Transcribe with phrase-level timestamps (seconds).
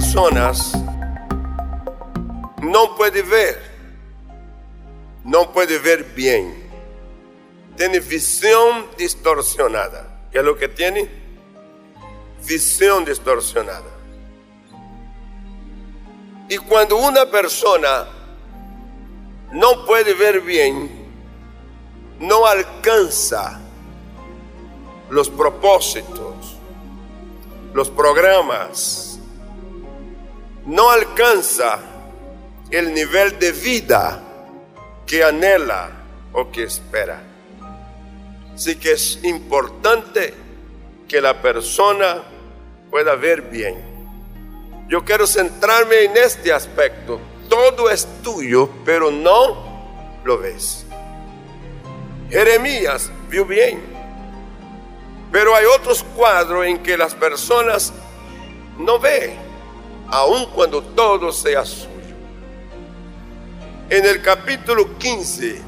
[0.00, 0.72] personas
[2.62, 3.60] no puede ver,
[5.24, 6.70] no puede ver bien.
[7.76, 10.22] Tiene visión distorsionada.
[10.32, 11.06] ¿Qué es lo que tiene?
[12.46, 13.90] Visión distorsionada.
[16.48, 18.06] Y cuando una persona
[19.52, 20.90] no puede ver bien,
[22.18, 23.60] no alcanza
[25.10, 26.56] los propósitos,
[27.74, 29.09] los programas,
[30.70, 31.80] no alcanza
[32.70, 34.22] el nivel de vida
[35.04, 35.90] que anhela
[36.32, 37.20] o que espera.
[38.54, 40.32] Así que es importante
[41.08, 42.22] que la persona
[42.88, 43.82] pueda ver bien.
[44.88, 47.20] Yo quiero centrarme en este aspecto.
[47.48, 50.86] Todo es tuyo, pero no lo ves.
[52.30, 53.82] Jeremías vio bien.
[55.32, 57.92] Pero hay otros cuadros en que las personas
[58.78, 59.49] no ven,
[60.10, 61.90] aun cuando todo sea suyo.
[63.88, 65.62] En el capítulo 15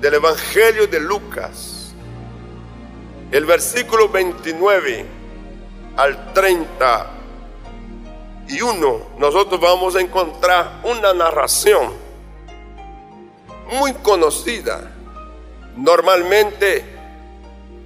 [0.00, 1.92] del Evangelio de Lucas,
[3.30, 5.04] el versículo 29
[5.96, 11.92] al 31, nosotros vamos a encontrar una narración
[13.72, 14.92] muy conocida.
[15.76, 16.84] Normalmente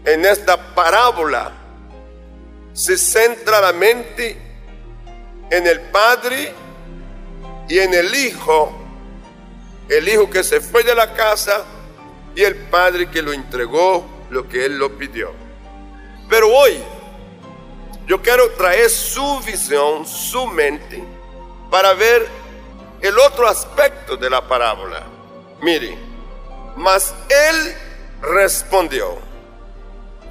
[0.05, 1.53] en esta parábola
[2.73, 4.44] se centra la mente
[5.51, 6.53] en el Padre
[7.69, 8.73] y en el Hijo,
[9.89, 11.65] el Hijo que se fue de la casa
[12.35, 15.33] y el Padre que lo entregó lo que Él lo pidió.
[16.29, 16.83] Pero hoy
[18.07, 21.03] yo quiero traer su visión, su mente,
[21.71, 22.27] para ver
[23.01, 25.03] el otro aspecto de la parábola.
[25.61, 25.97] Mire,
[26.77, 27.75] mas Él
[28.21, 29.19] respondió,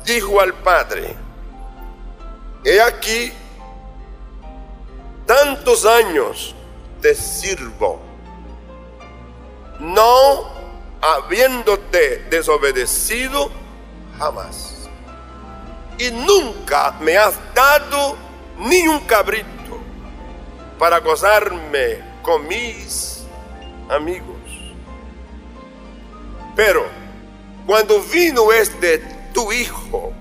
[0.05, 1.15] dijo al Padre,
[2.63, 3.31] he aquí,
[5.33, 6.53] tantos años
[7.01, 7.99] te sirvo,
[9.79, 10.47] no
[11.01, 13.49] habiéndote desobedecido
[14.19, 14.87] jamás.
[15.97, 18.15] Y nunca me has dado
[18.59, 19.79] ni un cabrito
[20.77, 23.23] para gozarme con mis
[23.89, 24.37] amigos.
[26.55, 26.85] Pero
[27.65, 28.99] cuando vino este
[29.33, 30.13] tu hijo,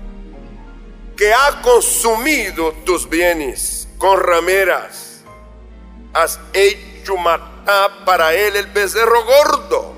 [1.15, 5.12] que ha consumido tus bienes con rameras,
[6.13, 9.93] has hecho matar para él el becerro gordo.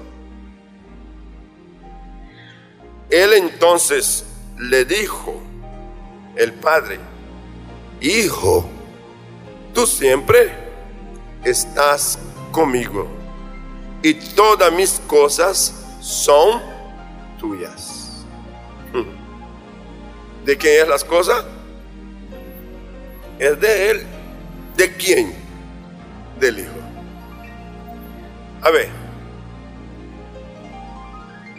[3.09, 4.25] Él entonces
[4.57, 5.41] le dijo,
[6.35, 6.99] el padre,
[8.01, 8.67] hijo,
[9.73, 10.51] tú siempre
[11.43, 12.17] estás
[12.51, 13.07] conmigo
[14.01, 16.61] y todas mis cosas son
[17.39, 18.25] tuyas.
[20.45, 21.43] ¿De quién es las cosas?
[23.39, 24.03] Es de Él.
[24.77, 25.44] ¿De quién?
[26.39, 26.71] Del Hijo.
[28.61, 28.89] A ver.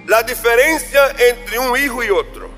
[0.06, 2.48] La diferencia entre un hijo y otro.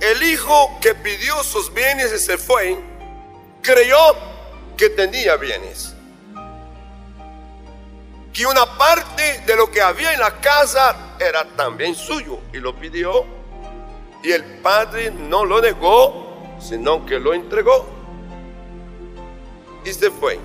[0.00, 2.76] El hijo que pidió sus bienes y se fue,
[3.62, 3.96] creyó
[4.76, 5.94] que tenía bienes.
[8.32, 12.76] Que una parte de lo que había en la casa era también suyo y lo
[12.76, 13.24] pidió
[14.22, 17.95] y el Padre no lo negó, sino que lo entregó.
[19.86, 20.40] Y se fue.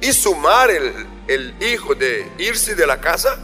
[0.00, 3.36] Y sumar el, el hijo de irse de la casa.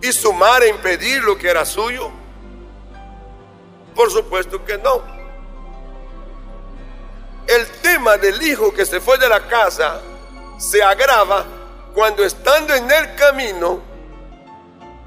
[0.00, 2.12] Y sumar a impedir lo que era suyo.
[3.96, 5.02] Por supuesto que no.
[7.48, 10.00] El tema del hijo que se fue de la casa
[10.56, 11.44] se agrava
[11.94, 13.80] cuando estando en el camino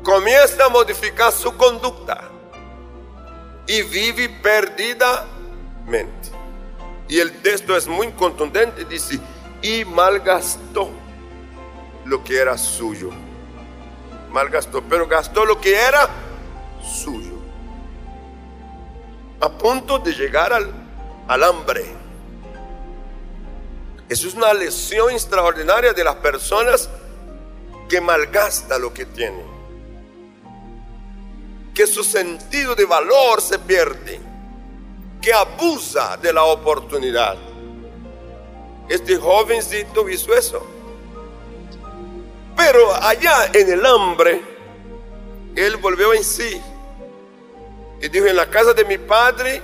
[0.03, 2.38] comienza a modificar su conducta
[3.69, 6.31] y vive perdidamente.
[7.07, 9.19] Y el texto es muy contundente, dice,
[9.61, 10.89] y malgastó
[12.05, 13.11] lo que era suyo.
[14.31, 16.09] Malgastó, pero gastó lo que era
[16.83, 17.33] suyo.
[19.39, 21.85] A punto de llegar al, hambre.
[24.09, 26.89] Eso es una lesión extraordinaria de las personas
[27.87, 29.48] que malgasta lo que tienen
[31.79, 34.19] que su sentido de valor se pierde,
[35.21, 37.37] que abusa de la oportunidad.
[38.89, 40.61] Este jovencito hizo eso.
[42.57, 44.41] Pero allá en el hambre,
[45.55, 46.61] él volvió en sí
[48.01, 49.61] y dijo, en la casa de mi padre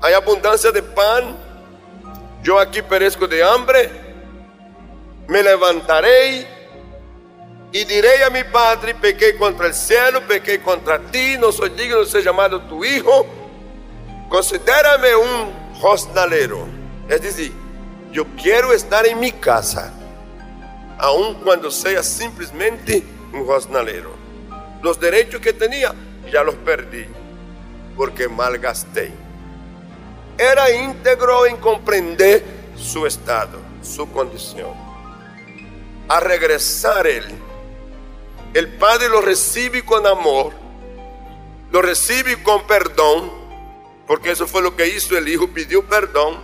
[0.00, 1.38] hay abundancia de pan,
[2.42, 3.88] yo aquí perezco de hambre,
[5.28, 6.59] me levantaré
[7.72, 12.00] Y diré a mi padre, pequé contra el cielo, pequé contra ti, no soy digno
[12.00, 13.26] de ser llamado tu hijo.
[14.28, 16.66] Considérame un jornalero.
[17.08, 17.52] Es decir,
[18.12, 19.92] yo quiero estar en mi casa,
[20.98, 24.10] aun cuando sea simplemente un jornalero.
[24.82, 25.94] Los derechos que tenía
[26.32, 27.06] ya los perdí
[27.96, 29.12] porque malgasté.
[30.38, 32.42] Era íntegro en comprender
[32.74, 34.70] su estado, su condición.
[36.08, 37.26] A regresar él,
[38.54, 40.52] el Padre lo recibe con amor,
[41.70, 43.30] lo recibe con perdón,
[44.06, 46.40] porque eso fue lo que hizo el Hijo, pidió perdón,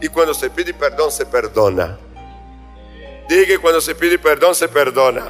[0.00, 1.98] y cuando se pide perdón se perdona.
[3.28, 5.26] Que cuando se pide perdón se perdona.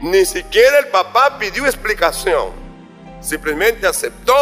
[0.00, 2.50] Ni siquiera el papá pidió explicación.
[3.20, 4.34] Simplemente aceptó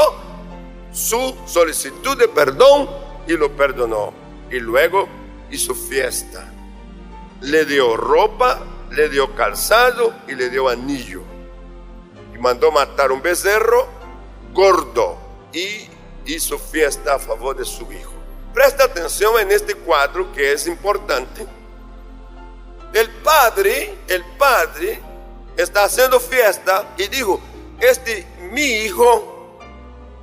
[0.90, 2.88] su solicitud de perdón
[3.26, 4.14] y lo perdonó.
[4.50, 5.06] Y luego
[5.50, 6.50] hizo fiesta.
[7.42, 11.22] Le dio ropa, le dio calzado y le dio anillo.
[12.34, 13.88] Y mandó matar un becerro
[14.52, 15.18] gordo
[15.52, 15.88] y
[16.26, 18.12] hizo fiesta a favor de su hijo.
[18.52, 21.46] Presta atención en este cuadro que es importante.
[22.92, 25.00] El padre, el padre
[25.56, 27.40] está haciendo fiesta y dijo,
[27.80, 29.58] este mi hijo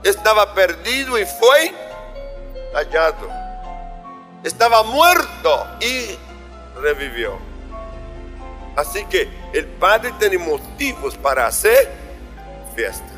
[0.04, 1.74] estaba perdido y fue
[2.74, 3.30] hallado.
[4.44, 6.18] Estaba muerto y
[6.82, 7.47] revivió.
[8.78, 11.90] Así que el padre tiene motivos para hacer
[12.76, 13.12] fiesta.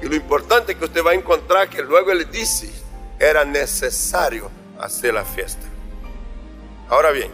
[0.00, 2.70] Y lo importante que usted va a encontrar que luego él dice,
[3.18, 4.50] era necesario
[4.80, 5.66] hacer la fiesta.
[6.88, 7.30] Ahora bien,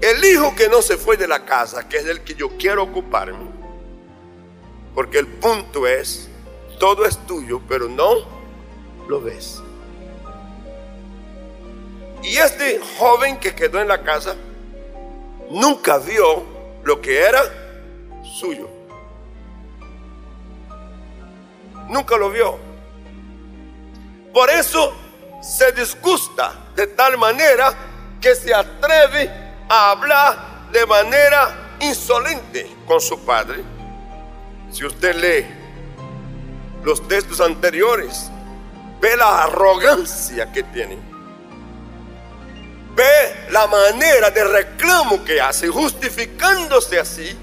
[0.00, 2.84] el hijo que no se fue de la casa, que es el que yo quiero
[2.84, 3.50] ocuparme,
[4.94, 6.28] porque el punto es,
[6.78, 8.18] todo es tuyo, pero no
[9.08, 9.60] lo ves.
[12.22, 14.36] Y este joven que quedó en la casa
[15.50, 16.44] nunca vio
[16.84, 17.42] lo que era
[18.22, 18.68] suyo.
[21.88, 22.58] Nunca lo vio.
[24.32, 24.94] Por eso
[25.42, 27.72] se disgusta de tal manera
[28.20, 29.30] que se atreve
[29.68, 33.62] habla de manera insolente con su padre.
[34.70, 35.46] Si usted lee
[36.82, 38.30] los textos anteriores,
[39.00, 41.13] ve la arrogancia que tiene.
[42.94, 47.36] Ve la manera de reclamo que hace, justificándose así,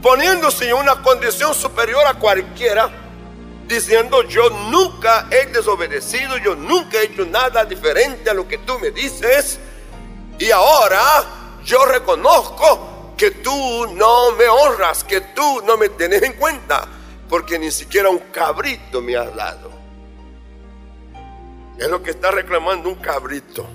[0.00, 2.88] poniéndose en una condición superior a cualquiera,
[3.66, 8.78] diciendo yo nunca he desobedecido, yo nunca he hecho nada diferente a lo que tú
[8.78, 9.58] me dices,
[10.38, 11.02] y ahora
[11.64, 16.86] yo reconozco que tú no me honras, que tú no me tienes en cuenta,
[17.28, 19.72] porque ni siquiera un cabrito me has dado.
[21.76, 23.66] Es lo que está reclamando un cabrito.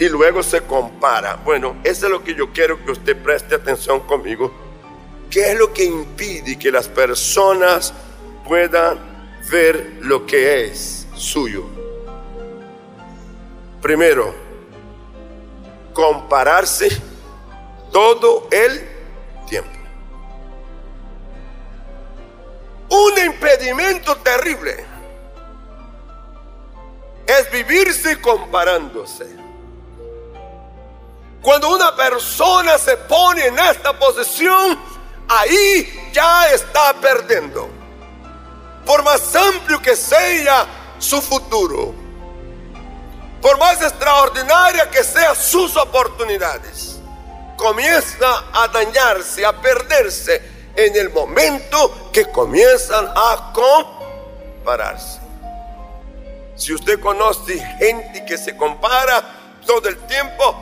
[0.00, 1.36] Y luego se compara.
[1.44, 4.50] Bueno, eso es lo que yo quiero que usted preste atención conmigo.
[5.30, 7.92] ¿Qué es lo que impide que las personas
[8.48, 8.98] puedan
[9.50, 11.66] ver lo que es suyo?
[13.82, 14.34] Primero,
[15.92, 16.88] compararse
[17.92, 18.82] todo el
[19.46, 19.70] tiempo.
[22.88, 24.82] Un impedimento terrible
[27.26, 29.39] es vivirse comparándose.
[31.42, 34.78] Cuando una persona se pone en esta posición,
[35.28, 37.68] ahí ya está perdiendo.
[38.84, 40.66] Por más amplio que sea
[40.98, 41.94] su futuro
[43.40, 46.98] por más extraordinaria que sean sus oportunidades,
[47.56, 50.42] comienza a dañarse, a perderse
[50.76, 55.20] en el momento que comienzan a compararse.
[56.54, 59.24] Si usted conoce gente que se compara
[59.64, 60.54] todo el tiempo,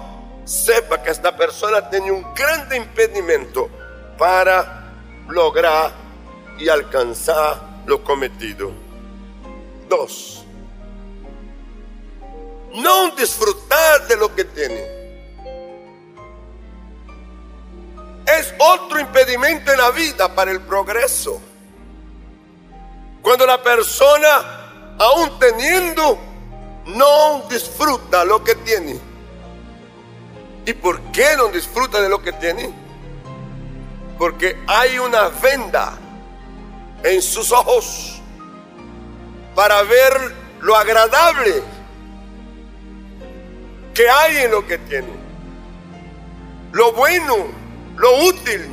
[0.48, 3.68] sepa que esta persona tiene un grande impedimento
[4.16, 4.94] para
[5.28, 5.92] lograr
[6.58, 8.72] y alcanzar lo cometido.
[9.90, 10.42] Dos,
[12.74, 14.98] no disfrutar de lo que tiene.
[18.26, 21.42] Es otro impedimento en la vida para el progreso.
[23.20, 26.18] Cuando la persona, aún teniendo,
[26.86, 29.07] no disfruta lo que tiene.
[30.68, 32.70] ¿Y por qué no disfruta de lo que tiene?
[34.18, 35.96] Porque hay una venda
[37.02, 38.20] en sus ojos
[39.54, 41.62] para ver lo agradable
[43.94, 45.08] que hay en lo que tiene.
[46.72, 47.46] Lo bueno,
[47.96, 48.68] lo útil.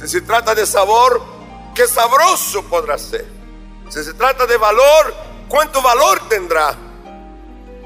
[0.00, 1.22] Si se trata de sabor,
[1.74, 3.26] qué sabroso podrá ser.
[3.90, 5.14] Si se trata de valor,
[5.50, 6.74] cuánto valor tendrá.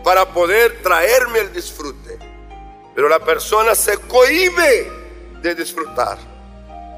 [0.04, 2.29] para poder traerme el disfrute.
[3.00, 4.92] Pero la persona se cohíbe
[5.40, 6.18] de disfrutar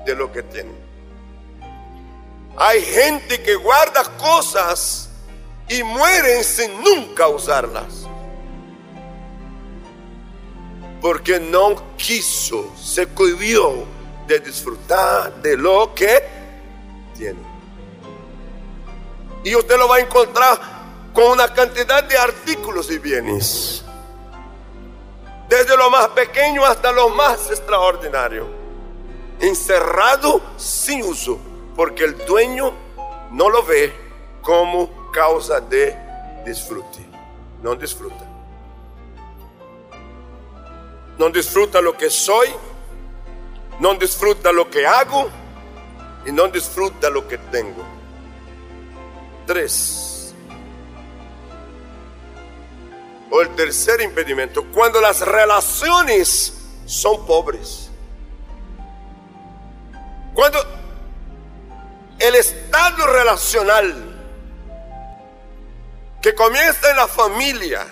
[0.05, 0.73] de lo que tiene.
[2.57, 5.11] Hay gente que guarda cosas
[5.69, 8.09] y mueren sin nunca usarlas.
[11.01, 13.85] Porque no quiso, se cohibió
[14.27, 16.21] de disfrutar de lo que
[17.17, 17.39] tiene.
[19.45, 20.59] Y usted lo va a encontrar
[21.15, 23.85] con una cantidad de artículos y bienes.
[25.53, 28.47] Desde lo más pequeño hasta lo más extraordinario.
[29.39, 31.39] Encerrado sin uso.
[31.77, 32.73] Porque el dueño
[33.33, 33.93] no lo ve
[34.41, 35.95] como causa de
[36.47, 37.05] disfrute.
[37.63, 38.25] No disfruta.
[41.19, 42.49] No disfruta lo que soy.
[43.79, 45.29] No disfruta lo que hago.
[46.25, 47.85] Y no disfruta lo que tengo.
[49.47, 50.12] Tres.
[53.33, 56.53] O el tercer impedimento, cuando las relaciones
[56.85, 57.91] son pobres.
[60.35, 60.59] Cuando
[62.19, 63.95] el estado relacional
[66.21, 67.87] que comienza en la familia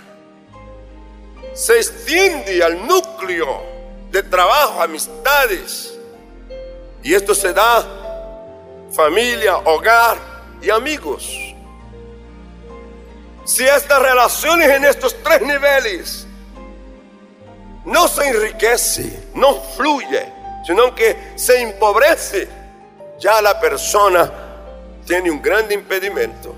[1.55, 3.63] se extiende al núcleo
[4.11, 5.99] de trabajo, amistades,
[7.03, 7.87] y esto se da
[8.93, 10.31] familia, hogar,
[10.63, 11.50] y amigos.
[13.51, 16.25] Si estas relaciones en estos tres niveles
[17.85, 20.25] no se enriquece, no fluye,
[20.65, 22.49] sino que se empobrece,
[23.19, 24.31] ya la persona
[25.05, 26.55] tiene un gran impedimento.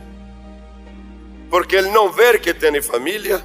[1.50, 3.40] Porque él no ve que tiene familia,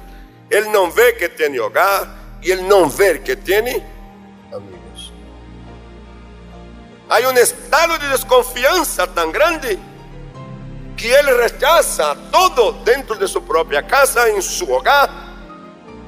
[0.50, 2.06] él no ve que tiene hogar
[2.42, 3.82] y él no ve que tiene
[4.54, 5.10] amigos.
[7.08, 9.78] Hay un estado de desconfianza tan grande
[10.98, 15.08] que él rechaza todo dentro de su propia casa, en su hogar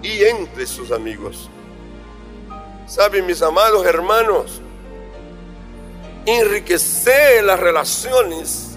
[0.03, 1.49] y entre sus amigos.
[2.87, 4.61] Saben, mis amados hermanos,
[6.27, 8.77] enriquecer las relaciones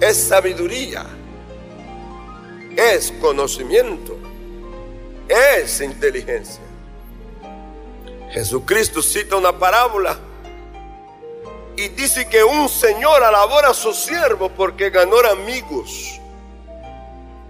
[0.00, 1.04] es sabiduría,
[2.76, 4.16] es conocimiento,
[5.28, 6.62] es inteligencia.
[8.30, 10.18] Jesucristo cita una parábola
[11.84, 16.18] y dice que un señor alabó a su siervo porque ganó amigos.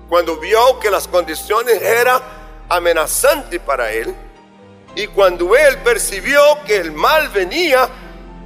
[0.09, 2.21] Cuando vio que las condiciones eran
[2.69, 4.13] amenazantes para él,
[4.97, 7.89] y cuando él percibió que el mal venía,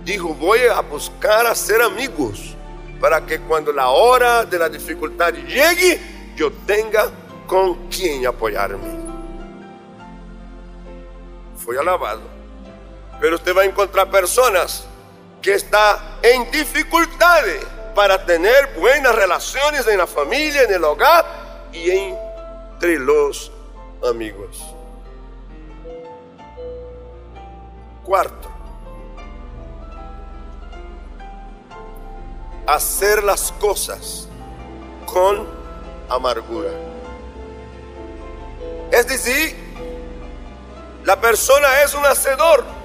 [0.05, 2.55] dijo, voy a buscar hacer amigos
[3.01, 6.01] para que cuando la hora de la dificultad llegue,
[6.37, 7.11] yo tenga
[7.47, 8.99] con quien apoyarme.
[11.57, 12.23] Fue alabado.
[13.21, 14.88] Pero usted va a encontrar personas
[15.43, 17.65] que está en dificultades
[17.95, 21.25] para tener buenas relaciones en la familia, en el hogar
[21.73, 23.51] y entre los
[24.09, 24.63] amigos.
[28.05, 28.49] Cuarto,
[32.67, 34.29] hacer las cosas
[35.07, 35.47] con
[36.09, 36.71] amargura.
[38.91, 39.57] Es decir,
[41.05, 42.78] la persona es un hacedor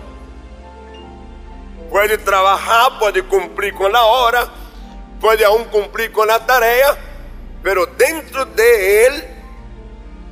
[1.93, 4.51] puede trabajar, puede cumplir con la hora,
[5.21, 6.97] puede aún cumplir con la tarea,
[7.61, 9.23] pero dentro de él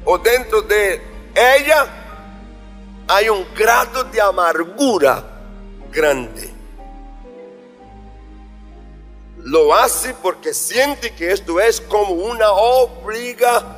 [0.03, 0.99] o dentro de
[1.35, 1.85] ella
[3.07, 5.23] hay un grado de amargura
[5.91, 6.51] grande.
[9.37, 13.75] Lo hace porque siente que esto es como una obligación.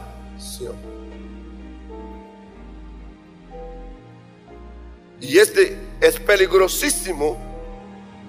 [5.20, 7.53] Y este es peligrosísimo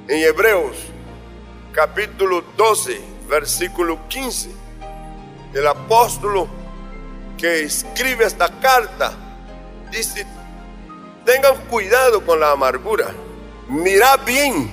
[0.07, 0.77] en Hebreos
[1.73, 4.51] capítulo 12, versículo 15,
[5.55, 6.47] el apóstol
[7.39, 9.13] que escribe esta carta
[9.91, 10.27] dice,
[11.25, 13.13] tengan cuidado con la amargura,
[13.69, 14.73] mirad bien,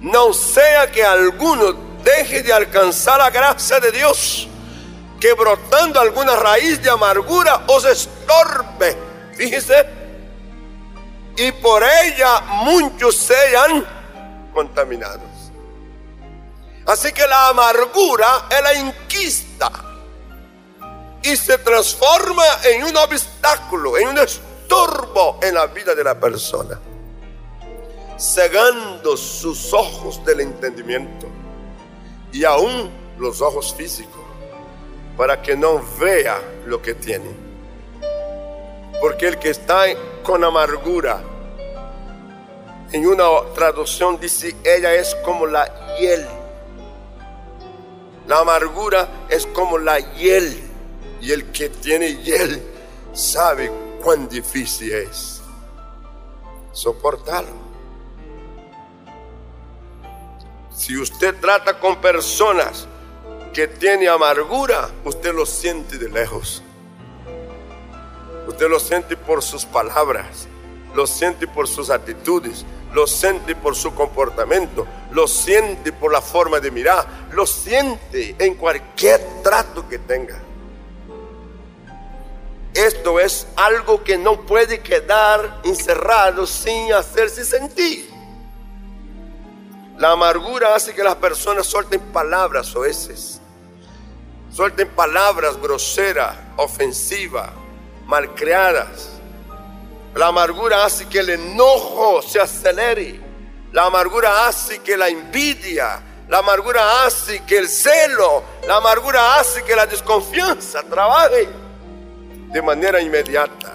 [0.00, 1.72] no sea que alguno
[2.04, 4.48] deje de alcanzar la gracia de Dios,
[5.18, 8.96] que brotando alguna raíz de amargura os estorbe,
[9.34, 9.86] fíjese,
[11.36, 13.84] y por ella muchos sean
[14.52, 15.52] contaminados.
[16.86, 19.70] Así que la amargura es la inquista
[21.22, 26.78] y se transforma en un obstáculo, en un estorbo en la vida de la persona,
[28.18, 31.28] cegando sus ojos del entendimiento
[32.32, 34.22] y aún los ojos físicos
[35.16, 37.30] para que no vea lo que tiene.
[39.00, 39.84] Porque el que está
[40.22, 41.22] con amargura
[42.92, 46.26] en una traducción dice, ella es como la hiel.
[48.26, 50.62] La amargura es como la hiel
[51.20, 52.62] Y el que tiene hiel
[53.12, 53.70] sabe
[54.02, 55.40] cuán difícil es
[56.72, 57.62] soportarlo.
[60.74, 62.86] Si usted trata con personas
[63.52, 66.62] que tienen amargura, usted lo siente de lejos.
[68.48, 70.48] Usted lo siente por sus palabras,
[70.94, 76.60] lo siente por sus actitudes, lo siente por su comportamiento, lo siente por la forma
[76.60, 80.38] de mirar, lo siente en cualquier trato que tenga.
[82.74, 88.10] Esto es algo que no puede quedar encerrado sin hacerse sentir.
[89.98, 93.40] La amargura hace que las personas suelten palabras oeces,
[94.50, 97.50] suelten palabras groseras, ofensivas,
[98.06, 99.10] malcriadas.
[100.14, 103.20] La amargura hace que el enojo se acelere.
[103.72, 109.62] La amargura hace que la envidia, la amargura hace que el celo, la amargura hace
[109.62, 111.48] que la desconfianza trabaje
[112.52, 113.72] de manera inmediata.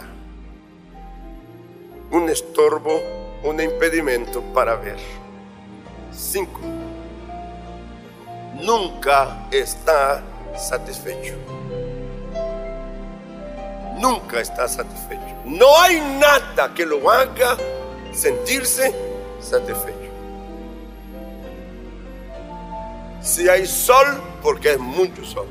[2.11, 3.01] Un estorbo,
[3.43, 4.97] un impedimento para ver.
[6.11, 6.61] Cinco.
[8.61, 10.23] Nunca está
[10.55, 11.33] satisfecho.
[13.97, 15.21] Nunca está satisfecho.
[15.45, 17.57] No hay nada que lo haga
[18.13, 18.93] sentirse
[19.39, 19.97] satisfecho.
[23.21, 25.47] Si hay sol, porque es mucho sol.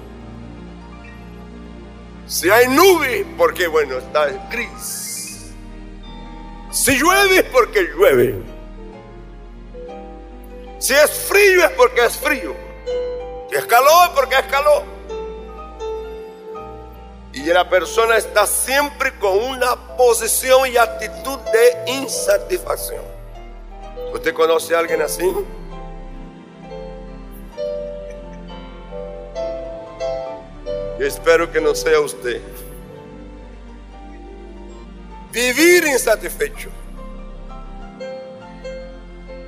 [2.27, 5.53] Si hay nube, porque bueno, está gris.
[6.71, 8.43] Si llueve, porque llueve.
[10.79, 12.55] Si es frío, es porque es frío.
[13.51, 14.96] Si es calor, porque es calor.
[17.37, 23.03] Y la persona está siempre con una posición y actitud de insatisfacción.
[24.11, 25.31] ¿Usted conoce a alguien así?
[30.99, 32.41] Yo espero que no sea usted.
[35.31, 36.71] Vivir insatisfecho.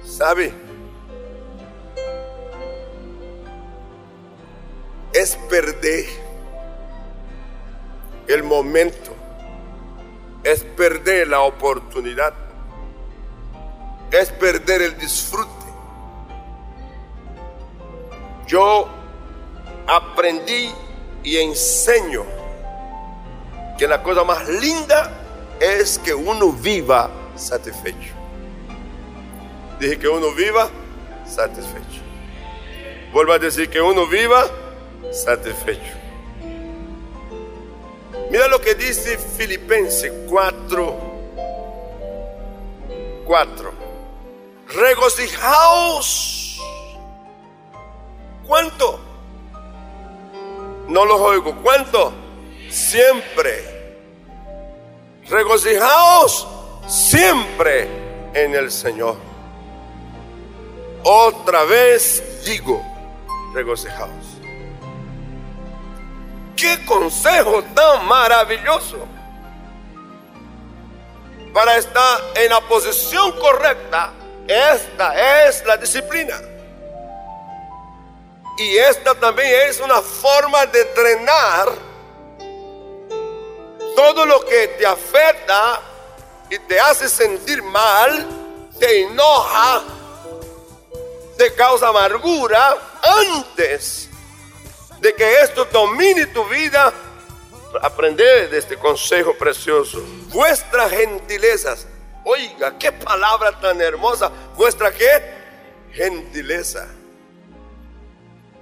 [0.04, 0.52] ¿Sabe?
[5.14, 6.27] Es perder
[8.28, 9.14] el momento.
[10.44, 12.32] Es perder la oportunidad.
[14.10, 15.48] Es perder el disfrute.
[18.46, 18.88] Yo
[19.86, 20.70] aprendí
[21.22, 22.24] y enseño
[23.76, 25.10] que la cosa más linda
[25.60, 28.14] es que uno viva satisfecho.
[29.78, 30.68] Dije que uno viva
[31.26, 32.02] satisfecho.
[33.12, 34.46] Vuelvo a decir que uno viva
[35.12, 35.97] satisfecho.
[38.30, 40.96] Mira lo que dice Filipenses 4,
[43.24, 43.72] 4.
[44.68, 46.60] Regocijaos.
[48.46, 49.00] ¿Cuánto?
[50.88, 51.56] No los oigo.
[51.62, 52.12] ¿Cuánto?
[52.70, 53.78] Siempre.
[55.28, 56.46] Regocijaos
[56.86, 57.88] siempre
[58.34, 59.16] en el Señor.
[61.02, 62.82] Otra vez digo,
[63.54, 64.17] regocijaos.
[66.58, 69.06] Qué consejo tan maravilloso
[71.54, 74.12] para estar en la posición correcta.
[74.48, 76.36] Esta es la disciplina.
[78.58, 81.68] Y esta también es una forma de drenar
[83.94, 85.80] todo lo que te afecta
[86.50, 88.26] y te hace sentir mal,
[88.80, 89.84] te enoja,
[91.36, 94.08] te causa amargura antes
[95.00, 96.92] de que esto domine tu vida.
[97.82, 100.00] Aprender de este consejo precioso.
[100.28, 101.86] Vuestras gentilezas.
[102.24, 104.30] Oiga, qué palabra tan hermosa.
[104.56, 105.38] Vuestra qué?
[105.92, 106.88] Gentileza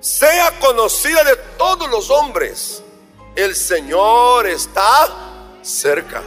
[0.07, 2.83] sea conocida de todos los hombres.
[3.35, 5.09] El Señor está
[5.63, 6.23] cerca.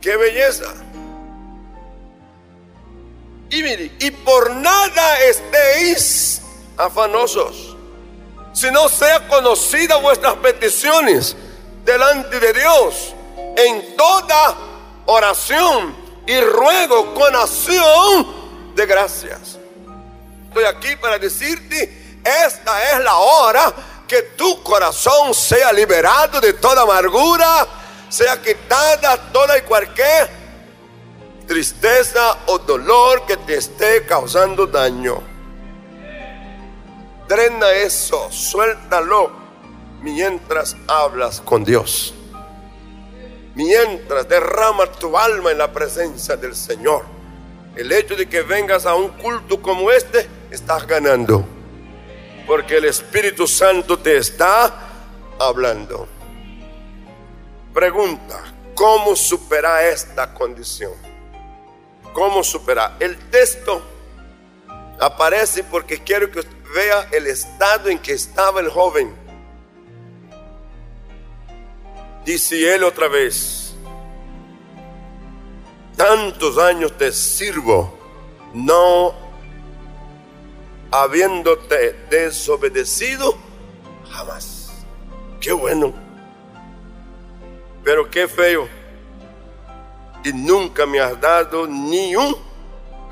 [0.00, 0.74] Qué belleza.
[3.48, 6.42] Y mire, y por nada estéis
[6.76, 7.76] afanosos,
[8.52, 11.36] sino sea conocida vuestras peticiones
[11.84, 13.14] delante de Dios
[13.56, 14.54] en toda
[15.06, 15.94] oración
[16.26, 18.26] y ruego con acción
[18.74, 19.58] de gracias
[20.54, 23.74] estoy aquí para decirte, esta es la hora
[24.06, 27.66] que tu corazón sea liberado de toda amargura,
[28.08, 30.30] sea quitada toda y cualquier
[31.48, 35.33] tristeza o dolor que te esté causando daño.
[37.28, 39.30] Drena eso, suéltalo
[40.02, 42.14] mientras hablas con Dios.
[43.54, 47.04] Mientras derrama tu alma en la presencia del Señor.
[47.76, 51.44] El hecho de que vengas a un culto como este estás ganando.
[52.46, 54.74] Porque el Espíritu Santo te está
[55.38, 56.06] hablando.
[57.72, 58.40] Pregunta,
[58.74, 60.92] ¿cómo superar esta condición?
[62.12, 62.96] ¿Cómo superar?
[63.00, 63.82] El texto
[65.00, 66.40] aparece porque quiero que
[66.74, 69.14] vea el estado en que estaba el joven.
[72.24, 73.74] Dice él otra vez,
[75.96, 77.96] tantos años te sirvo,
[78.52, 79.14] no
[80.90, 83.36] habiéndote desobedecido
[84.10, 84.84] jamás.
[85.40, 85.92] Qué bueno.
[87.84, 88.66] Pero qué feo.
[90.24, 92.34] Y nunca me has dado ni un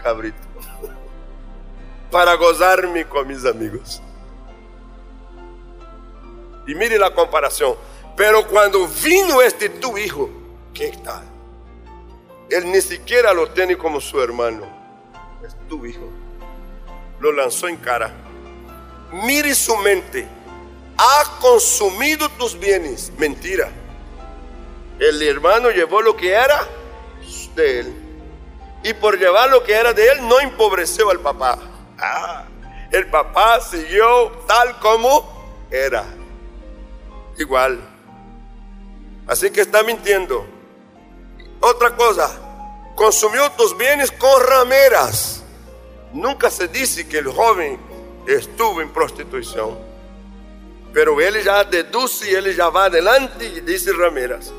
[0.03, 0.42] cabrito
[2.13, 4.01] para gozarme con mis amigos.
[6.69, 7.75] Y mire la comparación.
[8.17, 10.31] Pero cuando vino este tu hijo,
[10.73, 11.25] ¿qué tal?
[12.49, 14.65] Él ni siquiera lo tiene como su hermano.
[15.45, 16.09] Es tu hijo
[17.23, 18.11] lo lanzó en cara.
[19.13, 20.27] Mire su mente.
[20.99, 23.13] Ha consumido tus bienes.
[23.17, 23.71] Mentira.
[24.99, 26.67] El hermano llevó lo que era
[27.55, 27.95] de él.
[28.83, 31.59] Y por llevar lo que era de él no empobreció al papá.
[32.03, 32.45] Ah,
[32.91, 36.05] el papá siguió tal como era.
[37.39, 37.81] Igual.
[39.29, 40.45] Así que está mintiendo.
[41.61, 42.29] Otra cosa,
[42.97, 45.45] consumió tus bienes con rameras.
[46.13, 47.79] Nunca se dice que el joven
[48.27, 49.79] estuvo en prostitución.
[50.93, 54.53] Pero él ya deduce él ya va adelante y dice Rameras,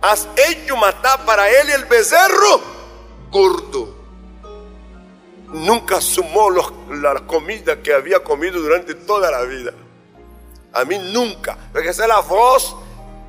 [0.00, 2.62] has hecho matar para él el becerro
[3.30, 4.03] gordo.
[5.54, 9.72] Nunca sumó la comida que había comido durante toda la vida.
[10.72, 12.74] A mí nunca, porque esa es la voz,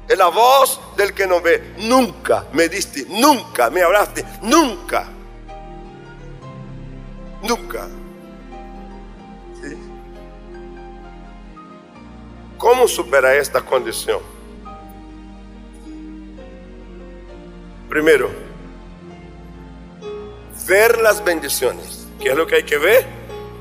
[0.07, 1.75] es la voz del que no ve.
[1.77, 5.05] Nunca me diste, nunca me hablaste, nunca.
[7.43, 7.87] Nunca.
[12.57, 14.19] ¿Cómo superar esta condición?
[17.87, 18.31] Primero,
[20.67, 22.04] ver las bendiciones.
[22.19, 23.05] ¿Qué es lo que hay que ver?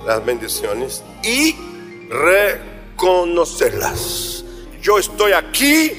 [0.06, 1.56] Las bendiciones y
[2.08, 4.44] reconocerlas.
[4.80, 5.92] Yo estoy aquí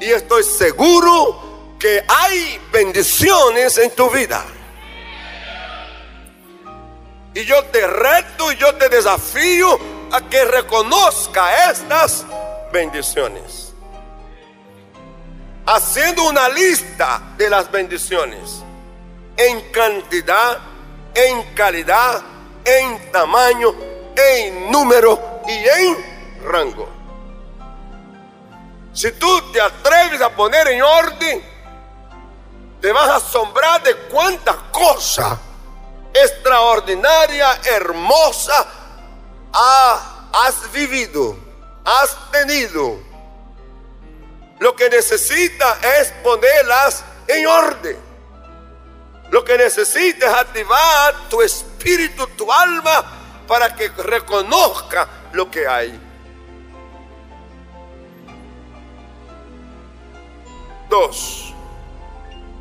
[0.00, 4.44] y estoy seguro que hay bendiciones en tu vida.
[7.34, 9.78] Y yo te reto y yo te desafío
[10.10, 12.26] a que reconozca estas
[12.72, 13.72] bendiciones.
[15.66, 18.62] Haciendo una lista de las bendiciones
[19.36, 20.58] en cantidad,
[21.14, 22.22] en calidad,
[22.64, 23.74] en tamaño,
[24.16, 26.88] en número y en rango.
[28.92, 31.42] Si tú te atreves a poner en orden,
[32.80, 35.38] te vas a asombrar de cuántas cosas
[36.12, 38.66] extraordinaria, hermosa,
[39.52, 41.36] has vivido,
[41.84, 42.98] has tenido.
[44.58, 48.09] Lo que necesita es ponerlas en orden.
[49.30, 55.98] Lo que necesita es activar tu espíritu, tu alma, para que reconozca lo que hay.
[60.88, 61.54] Dos,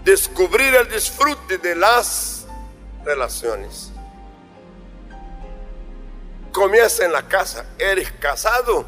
[0.04, 2.46] descubrir el disfrute de las
[3.04, 3.92] relaciones.
[6.52, 8.86] Comienza en la casa, eres casado,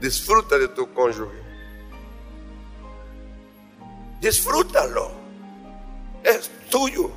[0.00, 1.44] disfruta de tu cónyuge.
[4.20, 5.12] Disfrútalo,
[6.24, 7.10] es tuyo.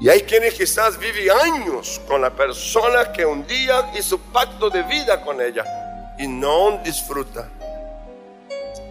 [0.00, 4.82] Y hay quienes quizás viven años con la persona que un día hizo pacto de
[4.84, 5.64] vida con ella
[6.18, 7.50] y no disfruta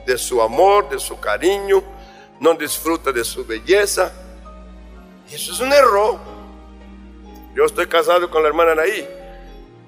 [0.06, 1.82] de su amor, de su cariño,
[2.40, 4.12] no disfruta de su belleza.
[5.32, 6.20] Eso es un error.
[7.56, 9.08] Yo estoy casado con la hermana Anaí,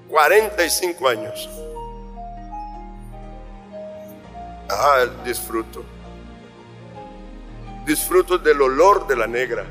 [0.08, 1.48] 45 años.
[4.72, 5.84] Ah, disfruto.
[7.84, 9.66] Disfruto del olor de la negra.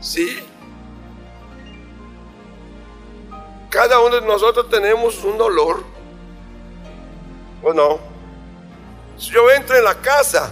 [0.00, 0.38] Sí.
[3.68, 5.84] Cada uno de nosotros tenemos un olor.
[7.62, 8.00] ¿O no?
[9.18, 10.50] Si yo entro en la casa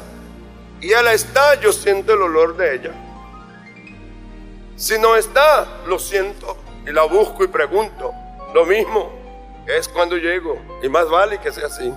[0.81, 2.93] y ella está, yo siento el olor de ella.
[4.77, 8.13] Si no está, lo siento y la busco y pregunto.
[8.55, 9.20] Lo mismo
[9.67, 11.93] es cuando llego y más vale que sea así.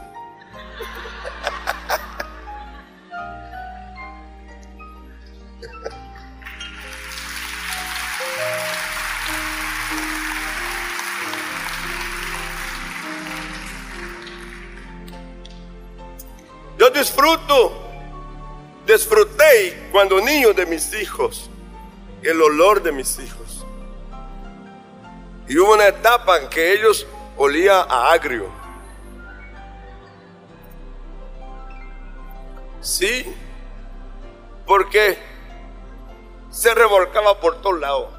[16.78, 17.72] Yo disfruto,
[18.86, 21.50] disfruté cuando niño de mis hijos
[22.24, 23.66] el olor de mis hijos.
[25.48, 27.06] Y hubo una etapa en que ellos
[27.38, 28.50] olía a agrio.
[32.82, 33.34] Sí,
[34.66, 35.18] porque
[36.50, 38.10] se revolcaba por todos lados.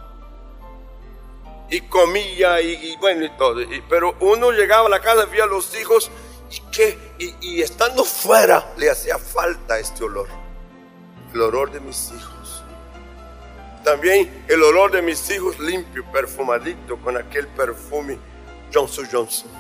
[1.71, 3.61] Y comía y, bueno y todo.
[3.89, 6.11] pero uno llegaba a la casa, veía a los hijos
[6.51, 10.29] y que y, estando fuera le hacía falta este olor.
[11.33, 12.63] El olor de mis hijos.
[13.83, 18.19] También el olor de mis hijos limpio, perfumadito con aquel perfume
[18.75, 19.51] Johnson Johnson.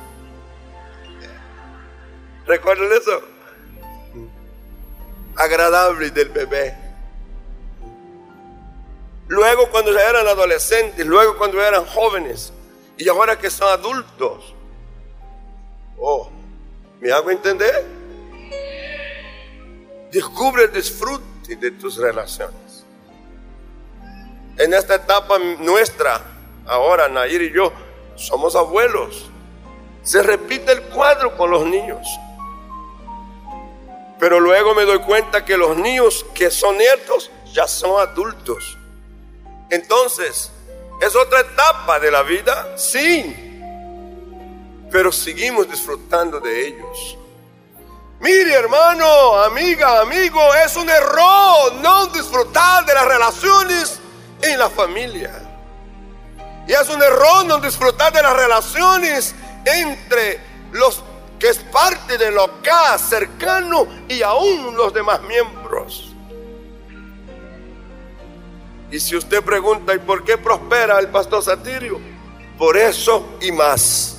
[2.46, 3.22] ¿Recuerdan eso?
[5.36, 6.76] Agradable del bebé.
[9.28, 12.52] Luego cuando ya eran adolescentes, luego cuando eran jóvenes
[12.98, 14.54] y ahora que son adultos.
[15.98, 16.30] Oh,
[17.00, 17.84] ¿me hago entender?
[20.12, 22.84] Descubre el disfrute de tus relaciones.
[24.58, 26.20] En esta etapa nuestra,
[26.66, 27.72] ahora Nair y yo,
[28.16, 29.26] somos abuelos.
[30.02, 32.06] Se repite el cuadro con los niños.
[34.18, 38.78] Pero luego me doy cuenta que los niños que son nietos ya son adultos.
[39.70, 40.50] Entonces,
[41.00, 42.76] ¿es otra etapa de la vida?
[42.76, 43.34] Sí.
[44.90, 47.18] Pero seguimos disfrutando de ellos.
[48.20, 54.00] Mire hermano, amiga, amigo, es un error no disfrutar de las relaciones
[54.40, 55.53] en la familia.
[56.66, 60.40] Y es un error no disfrutar de las relaciones entre
[60.72, 61.02] los
[61.38, 66.14] que es parte de lo acá cercano y aún los demás miembros.
[68.90, 72.00] Y si usted pregunta, ¿y por qué prospera el pastor Satirio?
[72.56, 74.18] Por eso y más.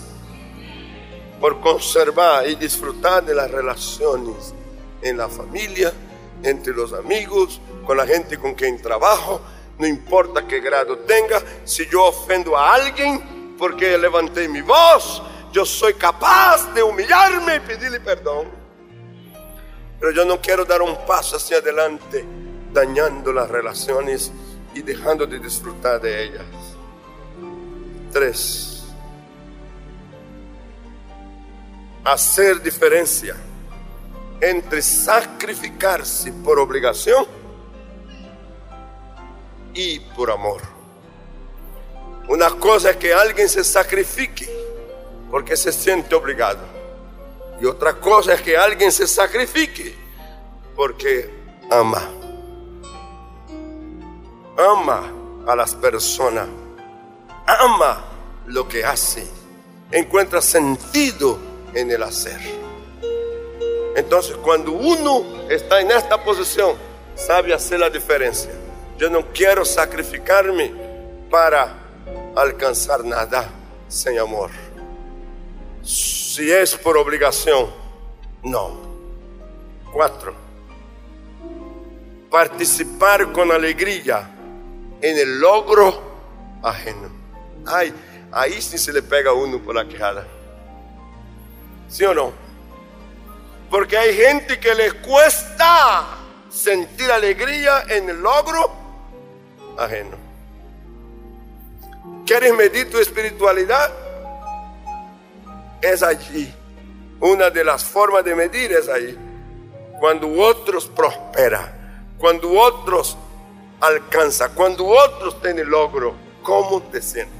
[1.39, 4.53] Por conservar y disfrutar de las relaciones
[5.01, 5.93] en la familia,
[6.43, 9.41] entre los amigos, con la gente con quien trabajo,
[9.77, 15.65] no importa qué grado tenga, si yo ofendo a alguien porque levanté mi voz, yo
[15.65, 18.47] soy capaz de humillarme y pedirle perdón.
[19.99, 22.25] Pero yo no quiero dar un paso hacia adelante
[22.73, 24.31] dañando las relaciones
[24.73, 26.45] y dejando de disfrutar de ellas.
[28.11, 28.83] Tres.
[32.03, 33.35] Hacer diferencia
[34.41, 37.25] entre sacrificarse por obligación
[39.75, 40.61] y por amor.
[42.27, 44.49] Una cosa es que alguien se sacrifique
[45.29, 46.61] porque se siente obligado.
[47.61, 49.95] Y otra cosa es que alguien se sacrifique
[50.75, 51.29] porque
[51.69, 52.09] ama.
[54.57, 55.11] Ama
[55.45, 56.47] a las personas.
[57.45, 58.03] Ama
[58.47, 59.27] lo que hace.
[59.91, 61.37] Encuentra sentido
[61.73, 62.39] en el hacer.
[63.95, 66.75] Entonces cuando uno está en esta posición,
[67.15, 68.51] sabe hacer la diferencia.
[68.97, 70.71] Yo no quiero sacrificarme
[71.29, 71.73] para
[72.35, 73.49] alcanzar nada
[73.89, 74.51] sin amor.
[75.83, 77.69] Si es por obligación,
[78.43, 78.79] no.
[79.91, 80.33] Cuatro.
[82.29, 84.29] Participar con alegría
[85.01, 86.01] en el logro
[86.63, 87.09] ajeno.
[87.65, 87.93] Ay,
[88.31, 90.25] ahí sí se le pega a uno por la quejada.
[91.87, 92.31] ¿Sí o no?
[93.69, 96.07] Porque hay gente que les cuesta
[96.49, 98.84] sentir alegría en el logro
[99.77, 100.17] ajeno.
[102.25, 103.91] ¿Quieres medir tu espiritualidad?
[105.81, 106.51] Es allí.
[107.19, 109.17] Una de las formas de medir es ahí.
[109.99, 111.71] Cuando otros prosperan,
[112.17, 113.17] cuando otros
[113.79, 117.35] alcanzan, cuando otros tienen logro, ¿cómo te sientes?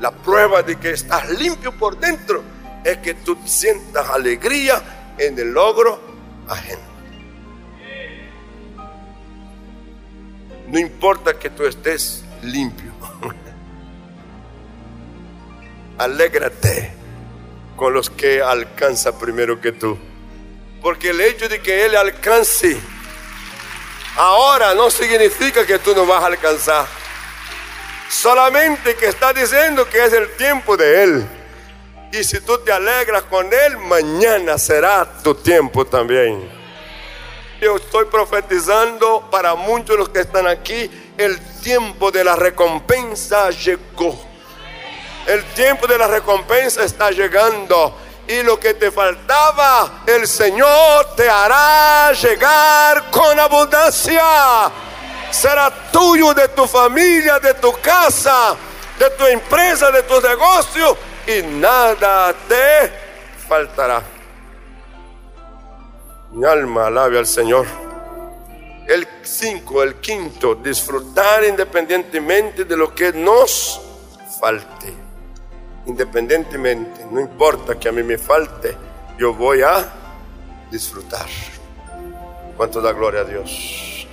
[0.00, 2.42] La prueba de que estás limpio por dentro
[2.84, 4.82] es que tú sientas alegría
[5.18, 6.00] en el logro
[6.48, 6.89] ajeno.
[10.70, 12.92] No importa que tú estés limpio.
[15.98, 16.92] Alégrate
[17.74, 19.98] con los que alcanza primero que tú.
[20.80, 22.78] Porque el hecho de que Él alcance
[24.16, 26.86] ahora no significa que tú no vas a alcanzar.
[28.08, 31.26] Solamente que está diciendo que es el tiempo de Él.
[32.12, 36.59] Y si tú te alegras con Él, mañana será tu tiempo también.
[37.60, 43.50] Yo estoy profetizando para muchos de los que están aquí, el tiempo de la recompensa
[43.50, 44.18] llegó.
[45.26, 47.98] El tiempo de la recompensa está llegando.
[48.26, 54.22] Y lo que te faltaba, el Señor te hará llegar con abundancia.
[55.30, 58.56] Será tuyo, de tu familia, de tu casa,
[58.98, 60.96] de tu empresa, de tu negocio.
[61.26, 62.90] Y nada te
[63.46, 64.19] faltará.
[66.32, 67.66] Mi alma alabe al Señor.
[68.86, 73.80] El cinco, el quinto, disfrutar independientemente de lo que nos
[74.38, 74.92] falte.
[75.86, 78.76] Independientemente, no importa que a mí me falte,
[79.18, 79.92] yo voy a
[80.70, 81.26] disfrutar.
[82.56, 84.06] ¿Cuánto da gloria a Dios?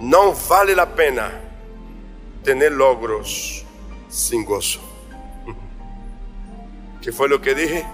[0.00, 1.30] No vale la pena
[2.42, 3.64] tener logros
[4.08, 4.80] sin gozo.
[7.00, 7.86] ¿Qué fue lo que dije?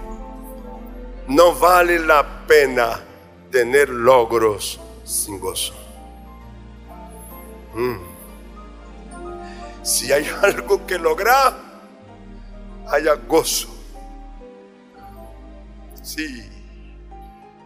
[1.29, 2.99] No vale la pena
[3.51, 5.75] tener logros sin gozo.
[7.75, 7.97] Mm.
[9.83, 11.55] Si hay algo que lograr,
[12.87, 13.67] haya gozo.
[16.01, 16.49] Sí.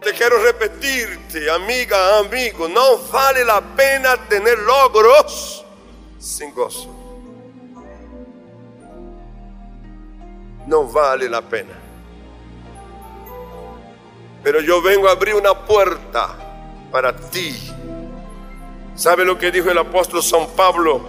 [0.02, 5.64] Te quiero repetirte, amiga, amigo, no vale la pena tener logros
[6.18, 6.94] sin gozo.
[10.66, 11.83] No vale la pena.
[14.44, 16.36] Pero yo vengo a abrir una puerta
[16.92, 17.58] para ti.
[18.94, 21.08] ¿Sabe lo que dijo el apóstol San Pablo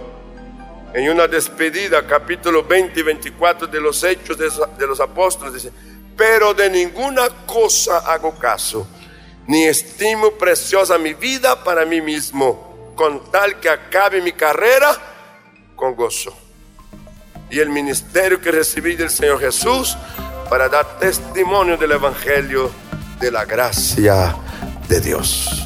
[0.94, 5.52] en una despedida, capítulo 20 y 24 de los Hechos de los Apóstoles?
[5.52, 5.70] Dice,
[6.16, 8.88] pero de ninguna cosa hago caso,
[9.46, 14.96] ni estimo preciosa mi vida para mí mismo, con tal que acabe mi carrera
[15.76, 16.34] con gozo.
[17.50, 19.94] Y el ministerio que recibí del Señor Jesús
[20.48, 22.85] para dar testimonio del Evangelio
[23.20, 24.36] de la gracia
[24.88, 25.65] de Dios.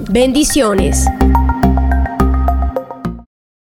[0.09, 1.05] Bendiciones.